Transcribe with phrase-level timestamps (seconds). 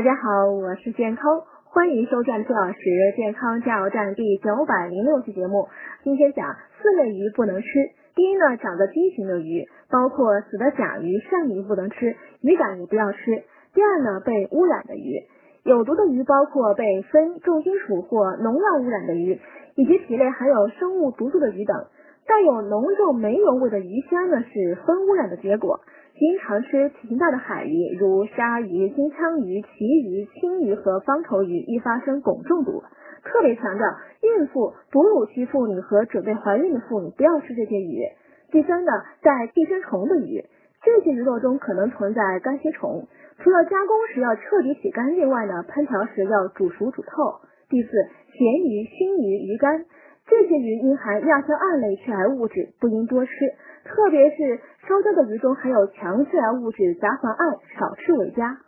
[0.00, 2.80] 大家好，我是健康，欢迎收看四老师
[3.18, 5.68] 健康加油站第九百零六期节目。
[6.02, 7.68] 今天讲四类鱼不能吃。
[8.14, 13.18] 第一呢，长得畸形的鱼，包括死的甲鱼、鳝鱼不能吃，鱼胆也不要吃。
[13.74, 15.20] 第二呢，被污染的鱼，
[15.64, 19.38] 有毒的鱼包括被砷、重金属或农药污染的鱼，
[19.74, 21.76] 以及体内含有生物毒素的鱼等。
[22.30, 25.80] 带有浓重煤油味的鱼虾呢，是砷污染的结果。
[26.14, 32.84] 经常吃体型大的海鱼，如鲨鱼、金枪鱼、旗鱼、青鱼和方头鱼，易发生汞中毒。
[33.24, 33.84] 特别强调，
[34.22, 37.98] 孕妇、哺乳期妇女和准备怀孕的妇女不要吃这些鱼。
[38.52, 38.92] 第三呢，
[39.22, 40.44] 带寄生虫的鱼，
[40.84, 43.08] 这些鱼肉中可能存在肝吸虫，
[43.38, 47.40] 除了加工时要彻底洗干净外呢，烹调时要煮熟煮透。
[47.68, 49.84] 第四，咸鱼、熏鱼、鱼干。
[50.30, 53.32] 这些鱼因含亚硝胺类致癌物质，不应多吃，
[53.84, 58.58] 特别是烧焦的鱼中含有强致癌物质甲环胺，少吃为佳。